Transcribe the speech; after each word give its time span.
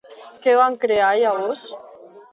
Què 0.45 0.55
van 0.59 0.79
crear, 0.85 1.11
llavors? 1.25 1.67